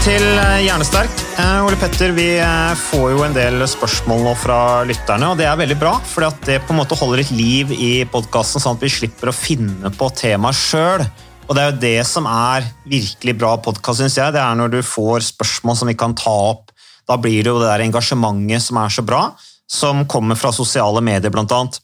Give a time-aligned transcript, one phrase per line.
[0.00, 1.12] Til eh, Hjernesterk.
[1.36, 5.44] Eh, Ole Petter, vi eh, får jo en del spørsmål nå fra lytterne, og det
[5.44, 8.86] er veldig bra, for det på en måte holder et liv i podkasten, sånn at
[8.86, 11.04] vi slipper å finne på temaet sjøl.
[11.44, 14.32] Og det er jo det som er virkelig bra podkast, syns jeg.
[14.32, 16.72] Det er når du får spørsmål som vi kan ta opp.
[17.04, 19.26] Da blir det jo det der engasjementet som er så bra,
[19.68, 21.76] som kommer fra sosiale medier, blant annet.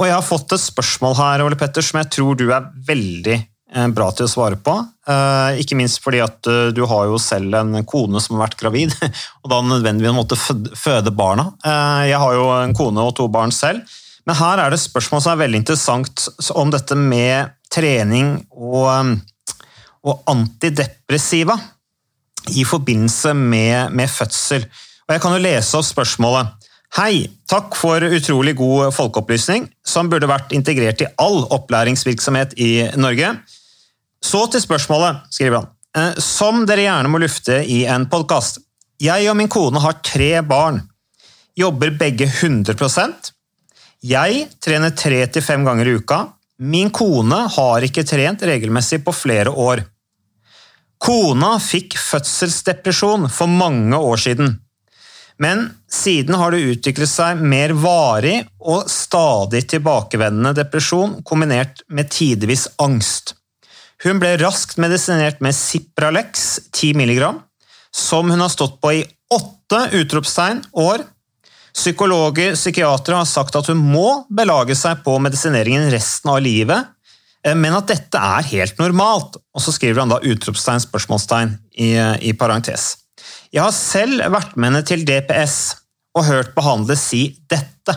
[0.00, 3.38] Og jeg har fått et spørsmål her, Ole Petter, som jeg tror du er veldig
[3.94, 4.80] bra til å svare på.
[5.06, 8.58] Eh, Ikke minst fordi at eh, du har jo selv en kone som har vært
[8.58, 8.94] gravid,
[9.42, 10.38] og da nødvendigvis måtte
[10.74, 11.52] føde barna.
[11.62, 13.84] Eh, Jeg har jo en kone og to barn selv,
[14.26, 16.26] men her er det spørsmål som er veldig interessant
[16.58, 19.14] om dette med trening og,
[20.02, 21.54] og antidepressiva
[22.50, 24.66] i forbindelse med, med fødsel.
[25.06, 26.50] Og jeg kan jo lese opp spørsmålet.
[26.96, 33.34] Hei, takk for utrolig god folkeopplysning, som burde vært integrert i all opplæringsvirksomhet i Norge.
[34.26, 35.72] Så til spørsmålet, skriver han.
[35.96, 38.58] Eh, Som dere gjerne må lufte i en podkast.
[39.02, 40.80] Jeg og min kone har tre barn.
[41.56, 43.30] Jobber begge 100%
[44.04, 46.18] Jeg trener tre til fem ganger i uka.
[46.58, 49.84] Min kone har ikke trent regelmessig på flere år.
[50.98, 54.54] Kona fikk fødselsdepresjon for mange år siden.
[55.38, 62.70] Men siden har det utviklet seg mer varig og stadig tilbakevendende depresjon kombinert med tidvis
[62.80, 63.34] angst.
[64.04, 67.20] Hun ble raskt medisinert med Cipralex 10 mg,
[67.94, 71.06] som hun har stått på i åtte utropstegn år.
[71.76, 76.92] Psykologer psykiatere har sagt at hun må belage seg på medisineringen resten av livet,
[77.44, 79.40] eh, men at dette er helt normalt.
[79.56, 81.92] Og så skriver han da utropstegn, spørsmålstegn i,
[82.28, 82.94] i parentes.
[83.52, 85.58] Jeg har selv vært med henne til DPS
[86.16, 87.96] og hørt behandler si dette.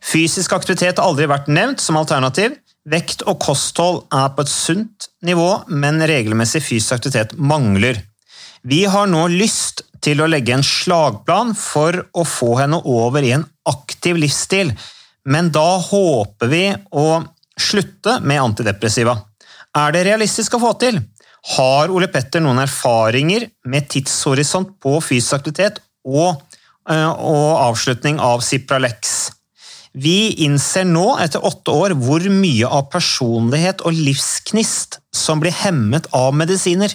[0.00, 2.54] Fysisk aktivitet har aldri vært nevnt som alternativ.
[2.88, 7.98] Vekt og kosthold er på et sunt nivå, men regelmessig fysisk aktivitet mangler.
[8.64, 13.34] Vi har nå lyst til å legge en slagplan for å få henne over i
[13.36, 14.72] en aktiv livsstil,
[15.28, 16.64] men da håper vi
[16.96, 17.20] å
[17.60, 19.18] slutte med antidepressiva.
[19.76, 21.02] Er det realistisk å få til?
[21.56, 26.40] Har Ole Petter noen erfaringer med tidshorisont på fysisk aktivitet og,
[26.88, 29.32] eh, og avslutning av Cipralex?
[29.92, 36.06] Vi innser nå, etter åtte år, hvor mye av personlighet og livsknist som blir hemmet
[36.14, 36.94] av medisiner.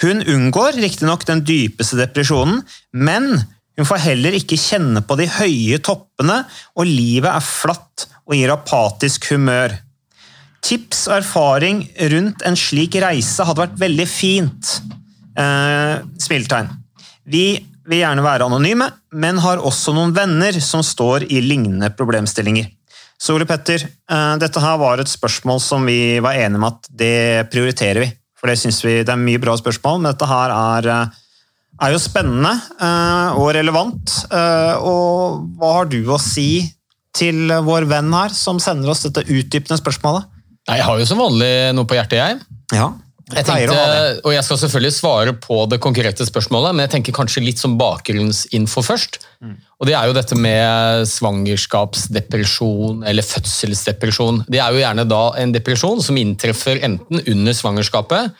[0.00, 3.36] Hun unngår riktignok den dypeste depresjonen, men
[3.78, 6.42] hun får heller ikke kjenne på de høye toppene,
[6.74, 9.76] og livet er flatt og gir apatisk humør.
[10.66, 14.74] Tips og erfaring rundt en slik reise hadde vært veldig fint.
[15.38, 16.68] Eh, smiletegn.
[17.30, 17.44] Vi
[17.90, 18.86] vil gjerne være anonyme,
[19.18, 22.70] men har også noen venner som står i lignende problemstillinger.
[23.20, 26.88] Så Ole Petter, eh, dette her var et spørsmål som vi var enige om at
[26.88, 28.12] det prioriterer vi.
[28.40, 31.18] For det synes vi det er mye bra spørsmål, men dette her er, eh,
[31.82, 34.16] er jo spennende eh, og relevant.
[34.80, 36.72] Og hva har du å si
[37.12, 40.24] til vår venn her, som sender oss dette utdypende spørsmålet?
[40.70, 42.40] Jeg har jo som vanlig noe på hjertet, jeg.
[42.72, 42.92] Ja,
[43.36, 47.42] Jeg tenkte, og jeg skal selvfølgelig svare på det konkrete spørsmålet, men jeg tenker kanskje
[47.44, 49.20] litt som bakgrunnsinfo først.
[49.44, 49.56] Mm.
[49.80, 54.44] Og Det er jo dette med svangerskapsdepresjon eller fødselsdepresjon.
[54.50, 58.34] Det er jo gjerne da en depresjon som inntreffer enten under svangerskapet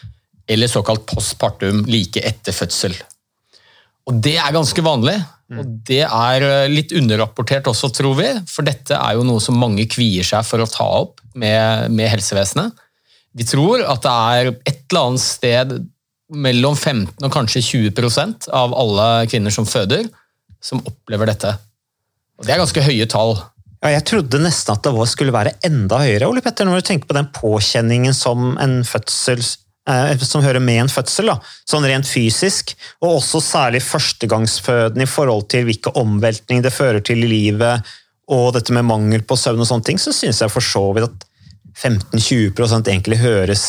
[0.50, 2.96] eller såkalt postpartum like etter fødsel.
[4.10, 5.19] Og Det er ganske vanlig.
[5.50, 9.58] Og Det er eh, litt underrapportert også, tror vi, for dette er jo noe som
[9.58, 12.76] mange kvier seg for å ta opp med, med helsevesenet.
[13.36, 15.74] Vi tror at det er et eller annet sted
[16.30, 20.08] mellom 15 og kanskje 20% av alle kvinner som føder,
[20.62, 21.54] som opplever dette.
[22.38, 23.34] Og Det er ganske høye tall.
[23.80, 27.08] Ja, jeg trodde nesten at det skulle være enda høyere, Ole Petter, når du tenker
[27.08, 28.52] på den påkjenningen som
[28.86, 29.40] fødsel
[29.88, 31.38] eh, som hører med en fødsel, da,
[31.68, 37.24] sånn rent fysisk, og også særlig førstegangsføden i forhold til hvilke omveltninger det fører til
[37.24, 37.88] i livet,
[38.30, 41.08] og dette med mangel på søvn og sånne ting, så syns jeg for så vidt
[41.08, 41.26] at
[41.80, 43.64] 15-20% egentlig høres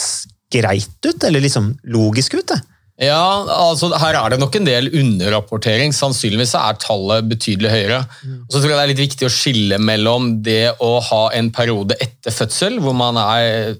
[0.52, 2.48] greit ut, eller liksom logisk ut.
[2.52, 2.60] det.
[3.02, 5.94] Ja, altså Her er det nok en del underrapportering.
[5.96, 8.02] Sannsynligvis er tallet betydelig høyere.
[8.46, 11.50] Og så tror jeg Det er litt viktig å skille mellom det å ha en
[11.56, 13.78] periode etter fødsel, hvor man er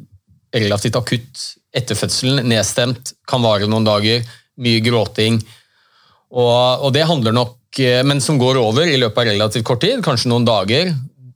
[0.56, 4.26] relativt akutt etter fødselen, nedstemt, kan vare noen dager,
[4.60, 5.38] mye gråting.
[6.32, 9.82] Og, og det handler nok, eh, Men som går over i løpet av relativt kort
[9.86, 10.92] tid, kanskje noen dager.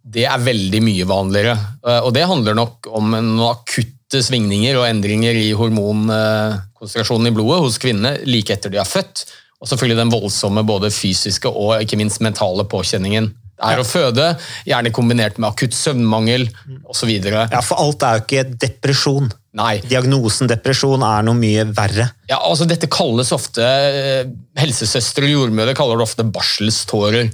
[0.05, 1.55] Det er veldig mye vanligere.
[1.85, 7.63] Eh, Og det handler nok om noen akutte svingninger og endringer i hormonkonsentrasjonen i blodet
[7.65, 9.25] hos kvinnene like etter de er født.
[9.61, 13.31] Og selvfølgelig den voldsomme både fysiske og ikke minst mentale påkjenningen.
[13.55, 14.23] Det er å føde,
[14.67, 16.43] gjerne kombinert med akutt søvnmangel
[16.91, 17.11] osv.
[17.23, 19.29] Ja, for alt er jo ikke depresjon.
[19.55, 19.77] Nei.
[19.87, 22.09] Diagnosen depresjon er noe mye verre.
[22.27, 24.27] Ja, altså Dette kalles ofte eh,
[24.59, 27.31] Helsesøstre og jordmødre kaller det ofte barselstårer.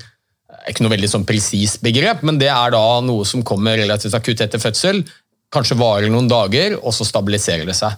[0.69, 4.43] Ikke noe veldig sånn presist begrep, men det er da noe som kommer relativt akutt
[4.43, 5.01] etter fødsel.
[5.51, 7.97] Kanskje varer noen dager, og så stabiliserer det seg.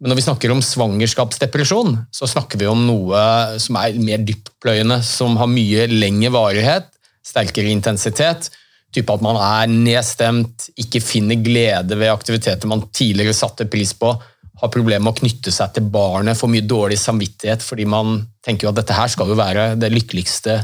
[0.00, 3.20] Men når vi snakker om svangerskapsdepresjon, så snakker vi om noe
[3.60, 6.88] som er mer dyptpløyende, som har mye lengre varighet,
[7.26, 8.48] sterkere intensitet.
[8.96, 14.14] Type at man er nedstemt, ikke finner glede ved aktiviteter man tidligere satte pris på,
[14.60, 18.66] har problemer med å knytte seg til barnet, får mye dårlig samvittighet fordi man tenker
[18.66, 20.58] jo at dette her skal jo være det lykkeligste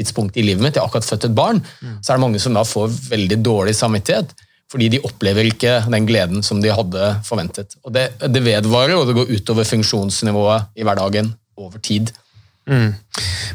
[0.00, 0.76] tidspunktet i livet mitt.
[0.76, 1.60] Jeg har akkurat født et barn.
[2.00, 4.34] Så er det mange som da får veldig dårlig samvittighet
[4.70, 7.74] fordi de opplever ikke den gleden som de hadde forventet.
[7.82, 12.12] Og Det, det vedvarer, og det går utover funksjonsnivået i hverdagen over tid.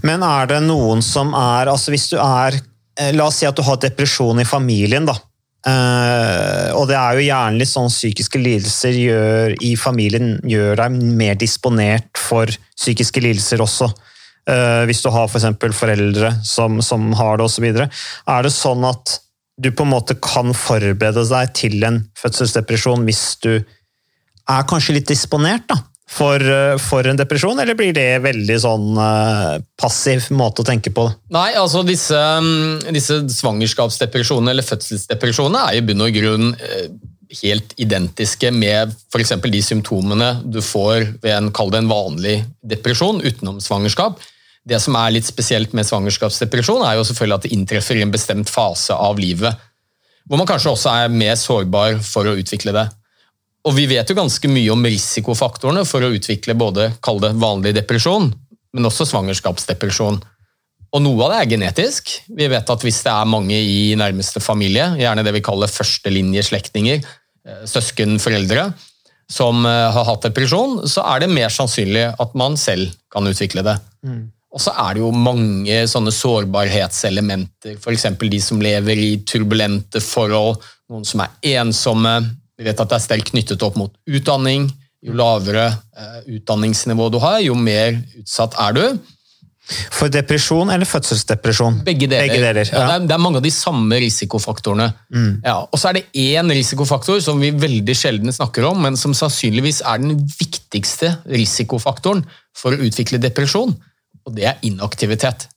[0.03, 3.55] Men er det noen som er altså Hvis du er eh, La oss si at
[3.55, 5.15] du har depresjon i familien, da.
[5.65, 10.99] Uh, og det er jo gjerne litt sånn psykiske lidelser gjør, i familien gjør deg
[11.17, 13.87] mer disponert for psykiske lidelser også.
[14.45, 15.47] Eh, hvis du har f.eks.
[15.57, 17.65] For foreldre som, som har det osv.
[17.65, 19.17] Er det sånn at
[19.57, 25.09] du på en måte kan forberede deg til en fødselsdepresjon hvis du er kanskje litt
[25.09, 25.79] disponert da,
[26.11, 30.93] for, eh, for en depresjon, eller blir det veldig sånn eh, passiv måte å tenke
[30.93, 31.07] på?
[31.33, 36.53] Nei, altså disse, mm, disse svangerskapsdepresjonene eller fødselsdepresjonene er i bunn og grunn
[37.41, 39.33] helt identiske med f.eks.
[39.41, 44.21] de symptomene du får ved en, en vanlig depresjon utenom svangerskap.
[44.65, 48.13] Det som er litt spesielt med svangerskapsdepresjon, er jo selvfølgelig at det inntreffer i en
[48.13, 49.53] bestemt fase av livet,
[50.25, 52.87] hvor man kanskje også er mer sårbar for å utvikle det.
[53.65, 57.75] Og vi vet jo ganske mye om risikofaktorene for å utvikle både kall det vanlig
[57.77, 58.31] depresjon,
[58.73, 60.19] men også svangerskapsdepresjon.
[60.95, 62.11] Og noe av det er genetisk.
[62.25, 67.01] Vi vet at hvis det er mange i nærmeste familie, gjerne det vi kaller førstelinjeslektninger,
[67.01, 68.69] eh, søsken, foreldre,
[69.31, 73.65] som eh, har hatt depresjon, så er det mer sannsynlig at man selv kan utvikle
[73.65, 73.77] det.
[74.55, 78.07] Og så er det jo mange sånne sårbarhetselementer, f.eks.
[78.21, 82.15] de som lever i turbulente forhold, noen som er ensomme.
[82.55, 84.69] Vi vet at det er sterkt knyttet opp mot utdanning.
[85.05, 88.85] Jo lavere eh, utdanningsnivå du har, jo mer utsatt er du.
[89.65, 91.79] For depresjon eller fødselsdepresjon?
[91.85, 92.29] Begge deler.
[92.29, 92.77] Begge deler, ja.
[92.77, 92.85] ja.
[92.85, 94.87] det, er, det mange av de samme risikofaktorene.
[95.45, 99.15] Ja, og så er det én risikofaktor som vi veldig sjelden snakker om, men som
[99.17, 102.23] sannsynligvis er den viktigste risikofaktoren
[102.55, 103.73] for å utvikle depresjon,
[104.25, 105.47] og det er inaktivitet.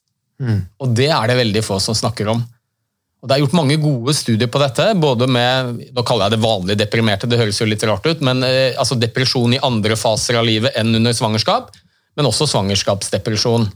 [0.79, 2.45] Og det er det veldig få som snakker om.
[3.19, 6.45] Og Det er gjort mange gode studier på dette, både med nå kaller jeg det
[6.45, 10.39] vanlig deprimerte, det høres jo litt rart ut, men eh, altså depresjon i andre faser
[10.39, 11.73] av livet enn under svangerskap,
[12.15, 13.67] men også svangerskapsdepresjon.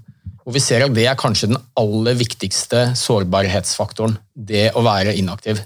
[0.47, 5.59] Og Vi ser at det er kanskje den aller viktigste sårbarhetsfaktoren, det å være inaktiv.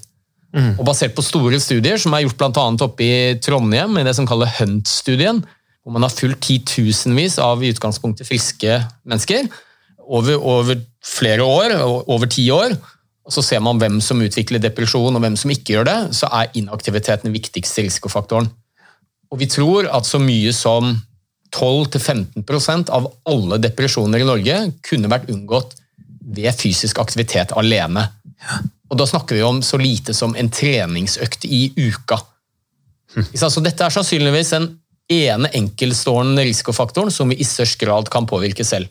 [0.79, 4.29] Og Basert på store studier som er gjort annet oppe i Trondheim, i det som
[4.29, 5.43] kalles Hunt-studien,
[5.87, 9.47] hvor man har fulgt titusenvis av i utgangspunktet friske mennesker
[10.03, 11.77] over, over flere år,
[12.11, 12.75] over ti år,
[13.27, 16.27] og så ser man hvem som utvikler depresjon og hvem som ikke gjør det, så
[16.35, 18.49] er inaktivitet den viktigste risikofaktoren.
[19.31, 20.91] Og vi tror at så mye som
[21.55, 25.77] 12-15% av alle depresjoner i Norge kunne vært unngått
[26.37, 28.09] ved fysisk aktivitet alene.
[28.91, 32.19] Og da snakker vi om så lite som en treningsøkt i uka.
[33.39, 34.69] Så dette er sannsynligvis den
[35.13, 38.91] ene enkeltstående risikofaktoren som vi i størst grad kan påvirke selv.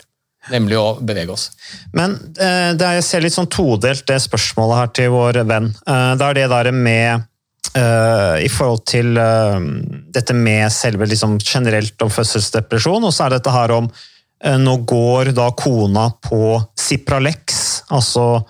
[0.51, 1.49] Nemlig å bevege oss.
[1.97, 5.71] Men eh, det er, jeg ser litt sånn todelt det spørsmålet her til vår venn.
[5.73, 7.25] Eh, det er det der med
[7.73, 9.57] eh, I forhold til eh,
[10.13, 14.59] dette med selve liksom, generelt om fødselsdepresjon, og så er det dette her om eh,
[14.61, 18.45] Nå går da kona på Cipralex, altså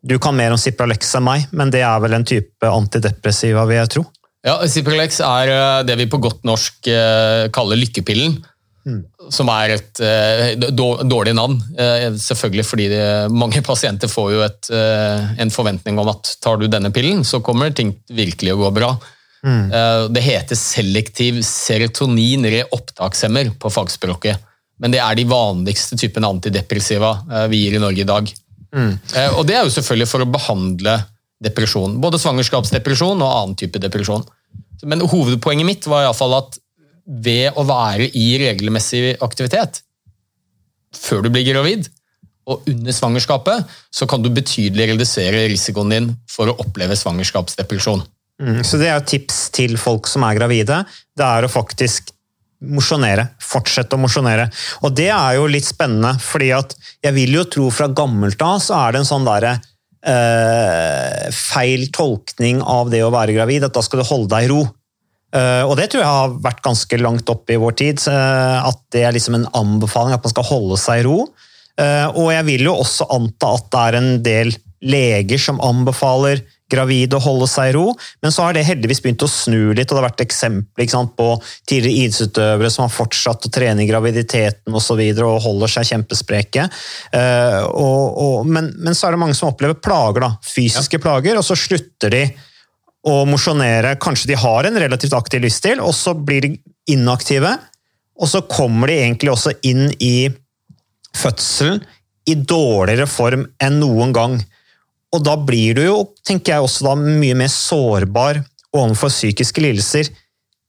[0.00, 3.82] Du kan mer om Cipralex enn meg, men det er vel en type antidepressiva, vil
[3.82, 4.08] jeg tro.
[4.46, 8.36] Ja, Cipralex er eh, det vi på godt norsk eh, kaller lykkepillen.
[9.34, 11.58] Som er et eh, dårlig navn.
[12.22, 13.00] Selvfølgelig fordi det,
[13.34, 14.68] mange pasienter får jo et,
[15.42, 18.92] en forventning om at tar du denne pillen, så kommer ting virkelig å gå bra.
[19.42, 19.74] Mm.
[20.14, 24.38] Det heter selektiv serotonin-reopptakshemmer på fagspråket.
[24.78, 27.10] Men det er de vanligste typene antidepressiva
[27.50, 28.30] vi gir i Norge i dag.
[28.70, 28.94] Mm.
[29.34, 30.94] Og det er jo selvfølgelig for å behandle
[31.44, 31.98] depresjon.
[32.00, 34.24] Både svangerskapsdepresjon og annen type depresjon.
[34.84, 36.58] Men hovedpoenget mitt var i alle fall at
[37.06, 39.82] ved å være i regelmessig aktivitet
[40.96, 41.88] før du blir gravid
[42.46, 48.04] og under svangerskapet, så kan du betydelig redusere risikoen din for å oppleve svangerskapsdepresjon.
[48.42, 50.84] Mm, Så det er jo tips til folk som er gravide.
[51.16, 52.12] Det er å faktisk
[52.62, 53.30] mosjonere.
[53.42, 54.46] Fortsette å mosjonere.
[54.86, 58.60] Og det er jo litt spennende, fordi at jeg vil jo tro fra gammelt av
[58.62, 59.56] så er det en sånn derre
[60.06, 64.50] eh, feil tolkning av det å være gravid, at da skal du holde deg i
[64.52, 64.62] ro.
[65.36, 68.80] Eh, og det tror jeg har vært ganske langt oppe i vår tid, eh, at
[68.94, 71.18] det er liksom en anbefaling at man skal holde seg i ro.
[71.76, 74.54] Eh, og jeg vil jo også anta at det er en del
[74.86, 77.84] leger som anbefaler gravide og holde seg i ro,
[78.24, 81.12] men så har det heldigvis begynt å snu litt, og det har vært eksempler sant,
[81.18, 81.28] på
[81.68, 85.90] tidligere idrettsutøvere som har fortsatt å trene i graviditeten og så videre, og holder seg
[85.92, 86.66] kjempespreke.
[87.14, 91.38] Uh, og, og, men, men så er det mange som opplever plager, da, fysiske plager,
[91.38, 92.24] og så slutter de
[93.06, 93.94] å mosjonere.
[94.02, 96.56] Kanskje de har en relativt aktiv livsstil, og så blir de
[96.90, 97.54] inaktive,
[98.16, 100.30] og så kommer de egentlig også inn i
[101.16, 101.82] fødselen
[102.26, 104.38] i dårligere form enn noen gang.
[105.14, 108.42] Og da blir du jo, tenker jeg, også da mye mer sårbar
[108.76, 110.10] overfor psykiske lidelser.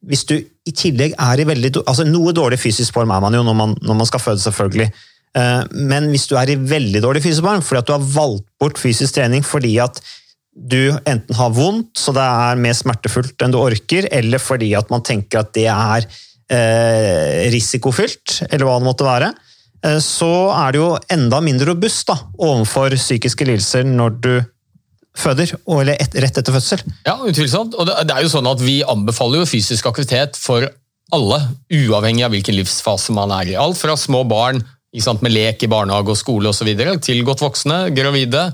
[0.08, 3.42] Hvis du i tillegg er i veldig altså Noe dårlig fysisk form er man jo
[3.44, 4.92] når man, når man skal føde, selvfølgelig.
[5.38, 8.48] Eh, Men hvis du er i veldig dårlig fysisk form fordi at du har valgt
[8.62, 10.00] bort fysisk trening fordi at
[10.58, 14.90] du enten har vondt, så det er mer smertefullt enn du orker, eller fordi at
[14.90, 16.08] man tenker at det er
[16.50, 19.30] eh, risikofylt, eller hva det måtte være,
[20.04, 24.32] så er det jo enda mindre robust da, overfor psykiske lidelser når du
[25.18, 26.84] føder, eller et, rett etter fødsel.
[27.08, 27.78] Ja, utvilsomt.
[27.78, 30.68] Og det, er jo sånn at Vi anbefaler jo fysisk aktivitet for
[31.16, 31.40] alle,
[31.72, 33.60] uavhengig av hvilken livsfase man er i.
[33.60, 34.62] Alt fra små barn
[35.04, 38.48] sant, med lek i barnehage og skole videre, til godt voksne, gravide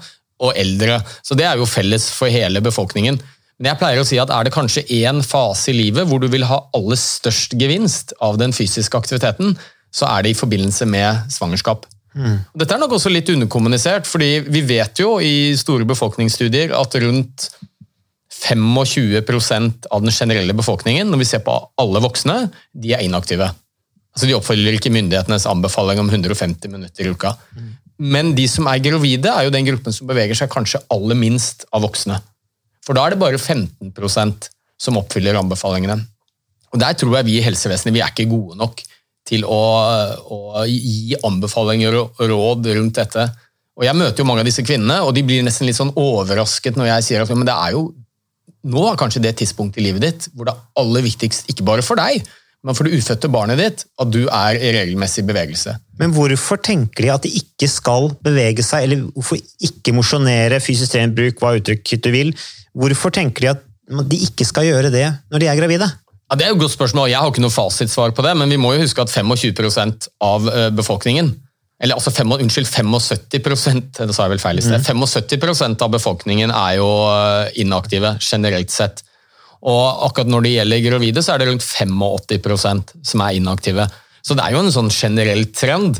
[0.44, 1.00] og eldre.
[1.24, 3.20] Så Det er jo felles for hele befolkningen.
[3.60, 6.28] Men jeg pleier å si at er det kanskje én fase i livet hvor du
[6.28, 9.54] vil ha aller størst gevinst av den fysiske aktiviteten,
[9.94, 11.86] så er det i forbindelse med svangerskap.
[12.14, 12.40] Mm.
[12.58, 17.50] Dette er nok også litt underkommunisert, fordi vi vet jo i store befolkningsstudier at rundt
[18.44, 22.38] 25% av den generelle befolkningen, når vi ser på alle voksne,
[22.74, 23.48] de er inaktive.
[24.14, 27.34] Altså De oppfølger ikke myndighetenes anbefaling om 150 minutter i uka.
[28.04, 31.66] Men de som er gravide, er jo den gruppen som beveger seg kanskje aller minst
[31.74, 32.20] av voksne.
[32.84, 34.50] For da er det bare 15%
[34.82, 36.02] som oppfyller anbefalingene.
[36.74, 38.82] Og Der tror jeg vi i helsevesenet vi er ikke gode nok
[39.28, 39.64] til å,
[40.20, 43.28] å gi anbefalinger og råd rundt dette.
[43.80, 46.78] Og Jeg møter jo mange av disse kvinnene, og de blir nesten litt sånn overrasket
[46.78, 47.88] når jeg sier at men det er jo
[48.64, 51.84] nå er kanskje det tidspunktet i livet ditt hvor det er aller viktigst, ikke bare
[51.84, 52.24] for deg,
[52.64, 55.76] men for det ufødte barnet ditt, at du er i regelmessig bevegelse.
[56.00, 60.96] Men hvorfor tenker de at de ikke skal bevege seg, eller hvorfor ikke mosjonere, fysisk
[60.96, 62.32] treningbruk, hva uttrykk du vil?
[62.72, 63.68] Hvorfor tenker de at
[64.08, 65.90] de ikke skal gjøre det når de er gravide?
[66.32, 67.12] Ja, det er jo et godt spørsmål.
[67.12, 70.48] Jeg har ikke noe fasitsvar på det, men vi må jo huske at 25 av
[70.50, 71.34] eh, befolkningen
[71.84, 76.54] eller altså fem, unnskyld, 75% det sa jeg vel feil i sted, 75 av befolkningen
[76.56, 79.04] er jo eh, inaktive generelt sett.
[79.64, 83.88] Og akkurat når det gjelder gravide, så er det rundt 85% som er inaktive.
[84.24, 86.00] Så det er jo en sånn generell trend.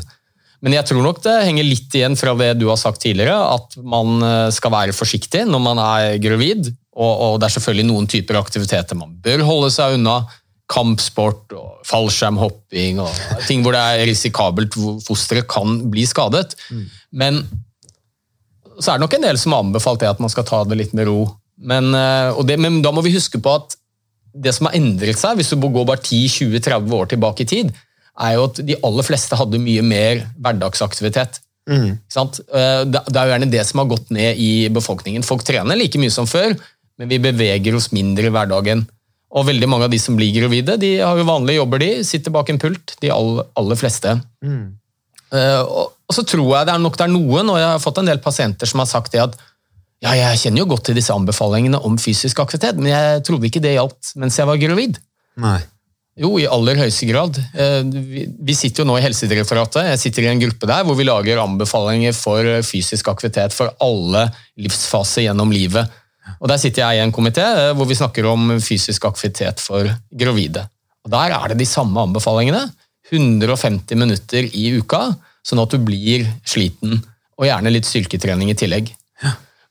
[0.64, 3.76] Men jeg tror nok det henger litt igjen fra det du har sagt tidligere, at
[3.84, 6.72] man eh, skal være forsiktig når man er gravid.
[6.94, 10.22] Og, og det er selvfølgelig noen typer aktiviteter man bør holde seg unna.
[10.70, 13.12] Kampsport og fallskjermhopping og
[13.44, 16.54] ting hvor det er risikabelt hvor fosteret kan bli skadet.
[17.12, 17.42] Men
[18.78, 20.78] så er det nok en del som har anbefalt det at man skal ta det
[20.80, 21.26] litt med ro.
[21.60, 23.76] Men, eh, og det, men da må vi huske på at
[24.34, 27.70] det som har endret seg, hvis du går bare 10-20-30 år tilbake i tid,
[28.24, 31.40] er jo at de aller fleste hadde mye mer hverdagsaktivitet.
[31.64, 31.96] Mm.
[32.12, 32.40] sant?
[32.52, 35.24] Eh, Det det er jo gjerne det som har gått ned i befolkningen.
[35.24, 36.56] Folk trener like mye som før,
[36.98, 38.84] men vi beveger oss mindre i hverdagen.
[39.34, 42.30] Og veldig mange av de som blir gravide, de har jo vanlige jobber, de sitter
[42.30, 42.94] bak en pult.
[43.02, 44.12] De aller, aller fleste.
[45.34, 47.82] Eh, og, og så tror jeg det er nok det er noen, og jeg har
[47.82, 49.34] fått en del pasienter som har sagt det at
[50.04, 53.62] ja, jeg kjenner jo godt til disse anbefalingene om fysisk aktivitet, men jeg trodde ikke
[53.64, 54.98] det gjaldt mens jeg var gravid.
[55.40, 55.58] Nei.
[56.20, 57.38] Jo, i aller høyeste grad.
[57.58, 59.88] Eh, vi- Vi sitter jo nå i Helsedirektoratet.
[59.90, 64.28] Jeg sitter i en gruppe der hvor vi lager anbefalinger for fysisk aktivitet for alle
[64.60, 65.90] livsfaser gjennom livet.
[66.40, 69.88] Og Der sitter jeg i en komité eh, hvor vi snakker om fysisk aktivitet for
[70.12, 70.66] gravide.
[71.04, 72.66] Og Der er det de samme anbefalingene.
[73.12, 75.10] 150 minutter i uka,
[75.44, 77.02] sånn at du blir sliten.
[77.36, 78.88] Og gjerne litt styrketrening i tillegg.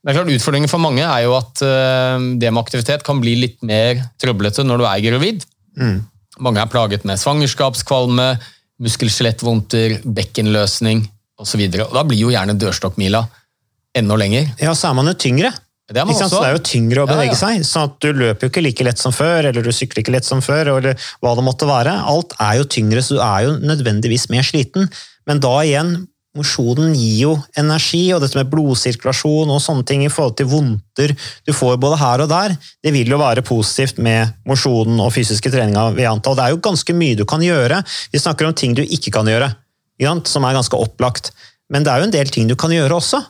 [0.03, 3.38] Det er klart Utfordringen for mange er jo at eh, det med aktivitet kan bli
[3.39, 5.45] litt mer trøblete når du er gravid.
[6.43, 8.33] Mange er plaget med svangerskapskvalme,
[8.83, 11.05] muskel-skjelettvondter, bekkenløsning
[11.39, 11.63] osv.
[11.72, 13.22] Da blir jo gjerne dørstokkmila
[13.98, 14.50] enda lenger.
[14.62, 15.53] Ja, så er man jo tyngre.
[15.91, 16.29] Det er også.
[16.31, 17.39] Det er jo tyngre å bevege ja.
[17.39, 20.13] seg, sånn at du løper jo ikke like lett som før, eller du sykler ikke
[20.15, 21.97] lett som før, eller hva det måtte være.
[22.07, 24.87] Alt er jo tyngre, så du er jo nødvendigvis mer sliten.
[25.27, 25.91] Men da igjen,
[26.39, 31.13] mosjonen gir jo energi, og dette med blodsirkulasjon og sånne ting i forhold til vondter
[31.45, 35.51] du får både her og der, det vil jo være positivt med mosjonen og fysiske
[35.53, 36.39] treninga, ved antall.
[36.39, 37.83] det er jo ganske mye du kan gjøre.
[38.15, 39.51] Vi snakker om ting du ikke kan gjøre,
[40.25, 41.33] som er ganske opplagt.
[41.69, 43.21] Men det er jo en del ting du kan gjøre også.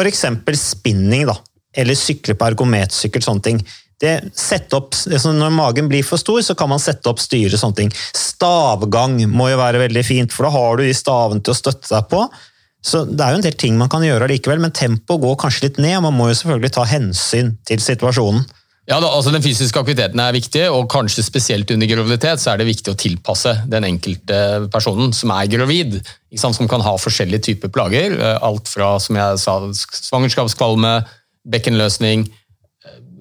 [0.00, 1.34] Eksempel spinning, da.
[1.76, 3.62] Eller sykle på ergometersykkel, sånne ting.
[4.00, 7.90] Opp, altså når magen blir for stor, så kan man sette opp styre, sånne ting.
[8.16, 11.90] Stavgang må jo være veldig fint, for da har du de stavene til å støtte
[11.92, 12.24] deg på.
[12.80, 15.66] Så det er jo en del ting man kan gjøre likevel, men tempoet går kanskje
[15.66, 18.48] litt ned, og man må jo selvfølgelig ta hensyn til situasjonen.
[18.88, 22.58] Ja, da, altså Den fysiske aktiviteten er viktig, og kanskje spesielt under graviditet så er
[22.58, 24.40] det viktig å tilpasse den enkelte
[24.72, 26.00] personen som er gravid,
[26.40, 28.16] som kan ha forskjellige typer plager.
[28.16, 29.60] eh, Alt fra som jeg sa,
[30.00, 30.94] svangerskapskvalme,
[31.48, 32.26] bekkenløsning,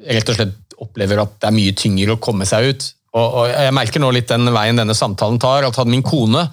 [0.09, 2.87] rett og slett opplever at det er mye tyngre å komme seg ut.
[3.17, 6.47] Og, og Jeg merker nå litt den veien denne samtalen tar, at hadde min kone,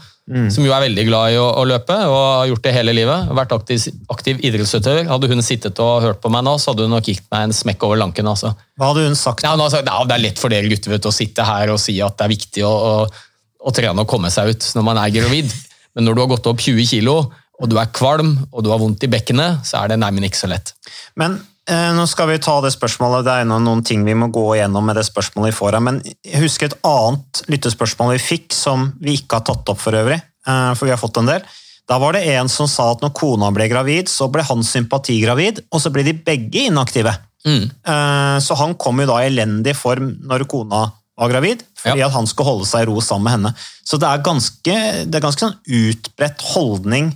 [0.51, 3.29] som jo er veldig glad i å, å løpe og har gjort det hele livet,
[3.39, 6.97] vært aktiv, aktiv idrettsutøver, hadde hun sittet og hørt på meg nå, så hadde hun
[6.97, 8.27] nok gitt meg en smekk over lanken.
[8.33, 8.51] altså.
[8.75, 9.45] Hva hadde hun sagt?
[9.47, 11.71] Ja, hun hadde sagt, ja, det er lett for dere gutter vet, å sitte her
[11.71, 13.31] og si at det er viktig å, å,
[13.71, 15.55] å trene og komme seg ut når man er gravid.
[15.95, 17.21] Men når du har gått opp 20 kilo,
[17.57, 20.43] og du er kvalm og du har vondt i bekkenet, så er det neimen ikke
[20.43, 20.75] så lett.
[21.15, 24.85] Men nå skal vi ta det spørsmålet, det er noen ting vi må gå igjennom
[24.87, 28.93] med det spørsmålet vi får her, men jeg husker et annet lyttespørsmål vi fikk som
[29.03, 31.43] vi ikke har tatt opp for øvrig, eh, for vi har fått en del.
[31.87, 35.61] Da var det en som sa at når kona ble gravid, så ble han sympatigravid,
[35.71, 37.13] og så ble de begge inaktive.
[37.47, 37.67] Mm.
[37.87, 42.07] Eh, Så han kom jo da i elendig form når kona var gravid, fordi Ja.
[42.09, 43.55] at han skulle holde seg i ro sammen med henne.
[43.85, 44.75] Så det er ganske,
[45.11, 47.13] det er ganske sånn utbredt holdning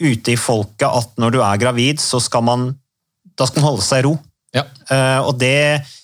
[0.00, 2.76] ute i folket at når du er gravid, så skal man,
[3.38, 4.14] da skal man holde seg i ro.
[4.52, 4.66] Ja.
[4.92, 5.56] Eh, og det,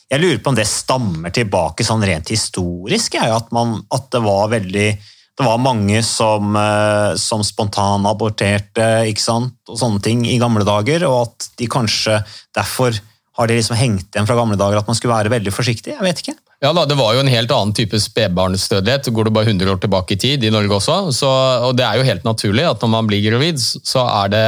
[0.08, 4.24] jeg lurer på om det stammer tilbake sånn rent historisk, jeg, at, man, at det
[4.24, 4.90] var veldig
[5.38, 9.54] det var mange som, eh, som spontanaborterte ikke sant?
[9.70, 12.18] og sånne ting i gamle dager, og at de kanskje
[12.56, 12.96] derfor
[13.38, 15.94] har det liksom hengt igjen fra gamle dager at man skulle være veldig forsiktig.
[15.94, 16.34] Jeg vet ikke.
[16.58, 19.12] Ja da, Det var jo en helt annen type spedbarnsdødelighet.
[19.14, 20.96] Går du bare 100 år tilbake i tid, i Norge også.
[21.14, 21.30] Så,
[21.68, 24.46] og Det er jo helt naturlig at når man blir gravid, så er det,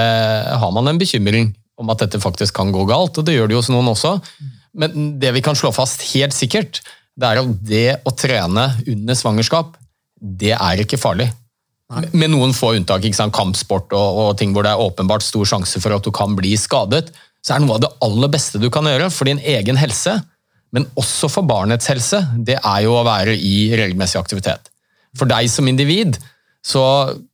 [0.59, 3.19] har man en bekymring om at dette faktisk kan gå galt.
[3.19, 4.19] og Det gjør det jo hos noen også.
[4.77, 6.83] Men det vi kan slå fast helt sikkert,
[7.19, 9.75] det er at det å trene under svangerskap,
[10.21, 11.31] det er ikke farlig.
[12.15, 13.35] Med noen få unntak, ikke sant?
[13.35, 16.53] kampsport og, og ting hvor det er åpenbart stor sjanse for at du kan bli
[16.61, 17.09] skadet,
[17.43, 20.21] så er det noe av det aller beste du kan gjøre for din egen helse,
[20.71, 24.71] men også for barnets helse, det er jo å være i regelmessig aktivitet.
[25.19, 26.21] For deg som individ
[26.63, 26.85] så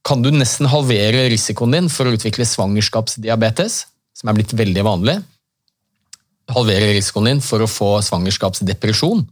[0.07, 3.83] kan du nesten halvere risikoen din for å utvikle svangerskapsdiabetes,
[4.17, 5.19] som er blitt veldig vanlig.
[6.47, 9.25] halverer risikoen din for å få svangerskapsdepresjon.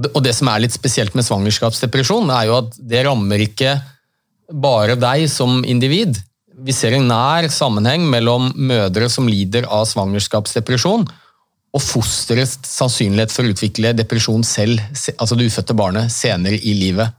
[0.00, 3.74] Og det, som er litt spesielt med svangerskapsdepresjon, er jo at det rammer ikke
[4.48, 6.16] bare deg som individ.
[6.56, 11.04] Vi ser en nær sammenheng mellom mødre som lider av svangerskapsdepresjon,
[11.76, 14.80] og fosterets sannsynlighet for å utvikle depresjon selv,
[15.18, 17.12] altså det ufødte barnet, senere i livet.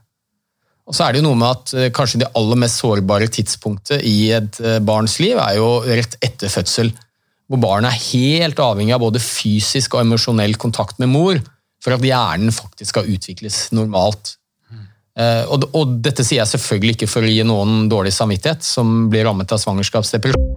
[0.88, 4.04] Og så er det jo noe med at eh, kanskje det aller mest sårbare tidspunktet
[4.08, 6.94] i et eh, barns liv er jo rett etter fødsel,
[7.48, 11.40] hvor barnet er helt avhengig av både fysisk og emosjonell kontakt med mor
[11.84, 14.34] for at hjernen faktisk skal utvikles normalt.
[15.18, 19.08] Eh, Og, og dette sier jeg selvfølgelig ikke for å gi noen dårlig samvittighet som
[19.12, 20.56] blir rammet av svangerskapsdepresjon.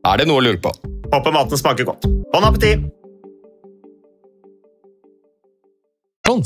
[0.00, 0.72] Er det noe å lure på?
[1.12, 2.08] Håper maten smaker godt.
[2.32, 2.88] Bon appétit!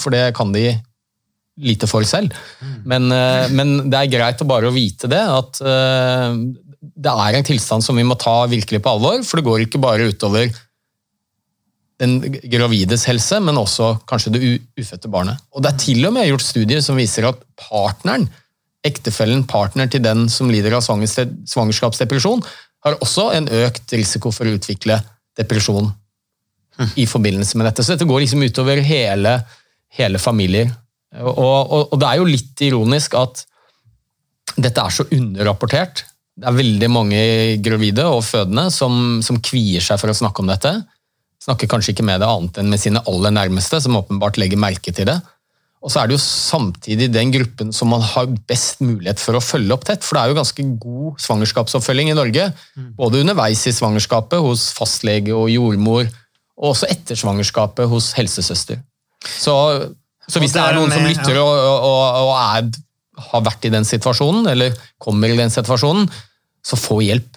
[0.01, 0.71] For det kan de
[1.61, 2.33] lite for selv.
[2.89, 6.39] Men, eh, men, det er greit å bare vite det, at eh,
[6.81, 9.21] det er en tilstand som vi må ta virkelig på alvor.
[9.29, 10.49] For det går ikke bare utover
[12.03, 12.17] den
[12.51, 14.43] gravides helse, men også kanskje det
[14.81, 15.45] ufødte barnet.
[15.55, 18.27] Og Det er til og med gjort studier som viser at partneren,
[18.85, 22.43] ektefellen, partner til den som lider av svangerskapsdepresjon,
[22.85, 24.99] har også en økt risiko for å utvikle
[25.39, 25.91] depresjon
[27.01, 27.85] i forbindelse med dette.
[27.85, 29.37] Så dette går liksom utover hele,
[29.95, 30.73] hele familier.
[31.23, 33.45] Og, og, og, det er jo litt ironisk at
[34.55, 36.05] dette er så underrapportert.
[36.35, 37.21] Det er veldig mange
[37.63, 40.75] gravide og fødende som, som kvier seg for å snakke om dette
[41.45, 44.95] snakker kanskje ikke med det annet enn med sine aller nærmeste, som åpenbart legger merke
[44.95, 45.19] til det.
[45.85, 49.43] Og så er det jo samtidig den gruppen som man har best mulighet for å
[49.45, 50.01] følge opp tett.
[50.05, 52.47] For det er jo ganske god svangerskapsoppfølging i Norge.
[52.73, 52.87] Mm.
[52.97, 56.09] Både underveis i svangerskapet hos fastlege og jordmor,
[56.57, 58.81] og også etter svangerskapet hos helsesøster.
[59.29, 59.55] Så,
[60.25, 62.71] så hvis det er noen som lytter og, og, og er,
[63.29, 66.09] har vært i den situasjonen, eller kommer i den situasjonen,
[66.65, 67.37] så få hjelp.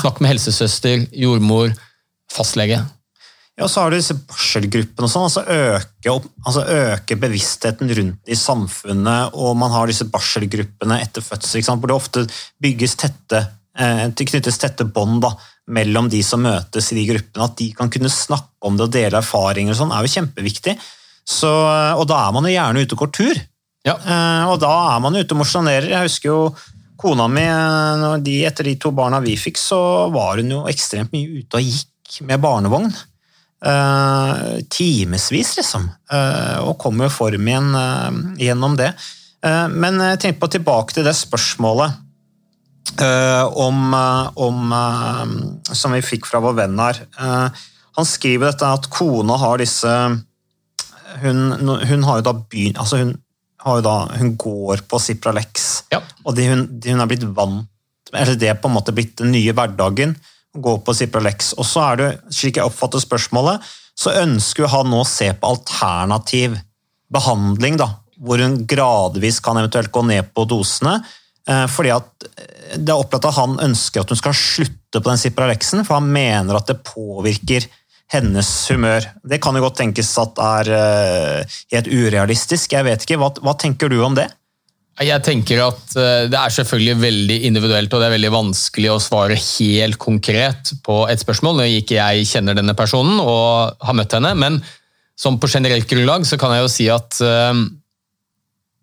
[0.00, 1.70] Snakk med helsesøster, jordmor,
[2.32, 2.80] fastlege.
[3.60, 8.38] Ja, så har du disse barselgruppene og sånn, altså øke, altså øke, bevisstheten rundt i
[8.38, 12.24] samfunnet, og man har disse barselgruppene etter fødsel, hvor det ofte
[12.64, 13.42] bygges tette,
[13.76, 15.28] eh, knyttes tette bånd
[15.68, 17.44] mellom de som møtes i de gruppene.
[17.44, 20.76] At de kan kunne snakke om det og dele erfaringer og sånn, er jo kjempeviktig.
[21.28, 23.42] Så, og da er man jo gjerne ute og går tur.
[23.86, 23.98] Ja.
[24.00, 25.92] Eh, og da er man ute og mosjonerer.
[25.92, 26.42] Jeg husker jo
[27.02, 27.44] kona mi,
[28.24, 31.66] de, etter de to barna vi fikk, så var hun jo ekstremt mye ute og
[31.66, 32.92] gikk med barnevogn.
[33.62, 35.84] Uh, timevis, liksom.
[36.10, 38.92] Uh, og kom i form igjen uh, gjennom det.
[39.42, 41.96] Men jeg tenkte på tilbake til det spørsmålet
[43.58, 43.78] om,
[44.38, 44.74] om
[45.66, 47.00] Som vi fikk fra vår venn her.
[47.98, 49.90] Han skriver dette at kona har disse
[51.24, 53.10] Hun, hun har jo da begynt altså hun,
[53.66, 55.98] har jo da, hun går på Cipralex, Ja.
[56.22, 57.66] og de, hun, de, hun er blitt vant
[58.14, 60.14] eller Det er på en måte blitt den nye hverdagen.
[60.52, 61.52] Gå på Cipralex.
[61.56, 63.64] Og så er det, slik jeg oppfatter spørsmålet,
[63.96, 66.58] så ønsker han nå å se på alternativ
[67.12, 67.88] behandling, da,
[68.22, 71.00] hvor hun gradvis kan eventuelt gå ned på dosene.
[71.48, 72.28] eh, Fordi at
[72.72, 76.12] det er opplagt at han ønsker at hun skal slutte på den Cipralexen, for han
[76.12, 77.66] mener at det påvirker
[78.12, 79.06] hennes humør.
[79.24, 82.72] Det kan jo godt tenkes at er eh, helt urealistisk.
[82.76, 83.18] Jeg vet ikke.
[83.20, 84.28] Hva, hva tenker du om det?
[85.02, 89.02] Jeg tenker at eh, Det er selvfølgelig veldig individuelt og det er veldig vanskelig å
[89.02, 94.16] svare helt konkret på et spørsmål når ikke jeg kjenner denne personen og har møtt
[94.16, 94.32] henne.
[94.38, 94.58] Men
[95.18, 97.62] som på generelt grunnlag så kan jeg jo si at eh,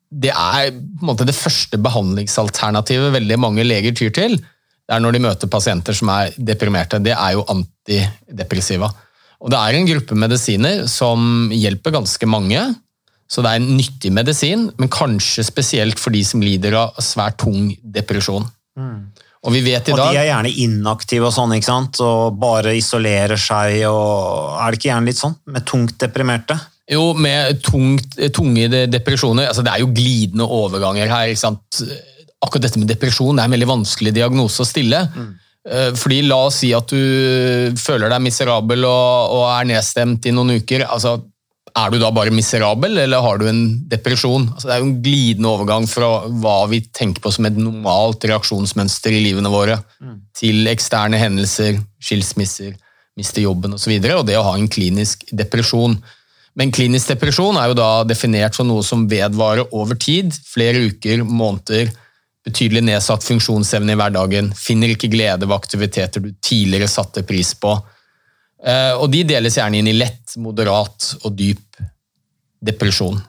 [0.10, 4.40] det er på en måte det første behandlingsalternativet veldig mange leger tyr til.
[4.40, 6.98] Det er når de møter pasienter som er deprimerte.
[7.04, 8.90] Det er jo antidepressiva.
[9.40, 12.64] Og det er en gruppe medisiner som hjelper ganske mange.
[13.30, 17.38] Så det er en nyttig medisin, men kanskje spesielt for de som lider av svært
[17.44, 18.48] tung depresjon.
[19.40, 20.02] Og vi vet i dag...
[20.02, 22.00] Og de er gjerne inaktive og sånn, ikke sant?
[22.04, 25.38] Og bare isolerer seg og Er det ikke gjerne litt sånn?
[25.54, 26.58] Med tungt deprimerte?
[26.90, 31.30] Jo, med tungt, tunge depresjoner altså Det er jo glidende overganger her.
[31.30, 31.84] ikke sant?
[32.42, 35.06] Akkurat dette med depresjon det er en veldig vanskelig diagnose å stille.
[35.14, 35.32] Mm.
[36.00, 40.58] Fordi La oss si at du føler deg miserabel og, og er nedstemt i noen
[40.58, 40.88] uker.
[40.88, 41.20] altså
[41.78, 44.48] Er du da bare miserabel, eller har du en depresjon?
[44.54, 46.10] Altså, det er jo en glidende overgang fra
[46.42, 49.80] hva vi tenker på som et normalt reaksjonsmønster i livene våre,
[50.38, 52.74] til eksterne hendelser, skilsmisser,
[53.20, 55.98] miste jobben osv., og, så videre, og det å ha en klinisk depresjon.
[56.60, 61.24] Men klinisk depresjon er jo da definert som noe som vedvarer over tid, flere uker,
[61.24, 61.92] måneder,
[62.48, 67.76] betydelig nedsatt funksjonsevne i hverdagen, finner ikke glede ved aktiviteter du tidligere satte pris på.
[68.66, 71.80] Eh, Og de deles gjerne inn i lett, moderat og dyp
[72.60, 73.20] depresjon.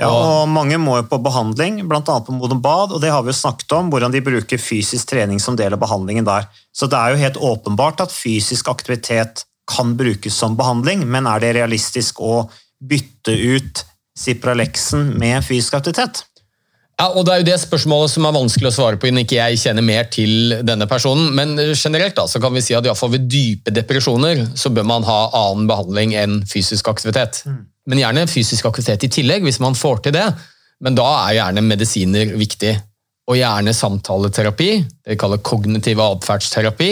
[0.00, 2.00] Ja, og mange må jo på behandling, bl.a.
[2.00, 5.42] på Modum Bad, og det har vi jo snakket om, hvordan de bruker fysisk trening
[5.42, 6.46] som del av behandlingen der.
[6.72, 11.42] Så det er jo helt åpenbart at fysisk aktivitet kan brukes som behandling, men er
[11.42, 12.46] det realistisk å
[12.80, 13.84] bytte ut
[14.20, 16.24] Cipralexen med fysisk aktivitet?
[17.00, 19.38] Ja, og Det er jo det spørsmålet som er vanskelig å svare på innen ikke
[19.38, 21.30] jeg kjenner mer til denne personen.
[21.32, 24.68] Men generelt da, så kan vi si at i hvert fall ved dype depresjoner så
[24.74, 27.40] bør man ha annen behandling enn fysisk aktivitet.
[27.88, 30.26] Men gjerne fysisk aktivitet i tillegg, hvis man får til det.
[30.84, 32.74] Men da er gjerne medisiner viktig.
[33.30, 36.90] Og gjerne samtaleterapi, det vi kaller kognitiv atferdsterapi,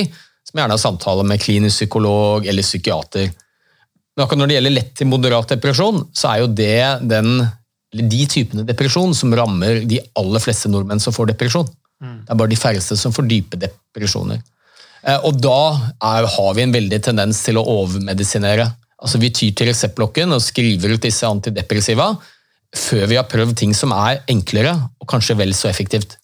[0.49, 3.29] som gjerne har samtale med klinisk psykolog eller psykiater.
[4.17, 7.43] Men akkurat når det gjelder lett til moderat depresjon, så er jo det den,
[7.93, 11.69] de typene depresjon som rammer de aller fleste nordmenn som får depresjon.
[11.99, 14.43] Det er bare de færreste som får dype depresjoner.
[15.03, 15.73] Eh, Og da
[16.03, 18.69] er, har vi en veldig tendens til å overmedisinere.
[19.03, 22.13] Altså Vi tyr til reseptblokken og skriver ut disse antidepressiva
[22.77, 26.19] før vi har prøvd ting som er enklere og kanskje vel så effektivt.